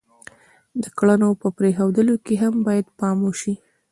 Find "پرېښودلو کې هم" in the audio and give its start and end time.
1.57-2.55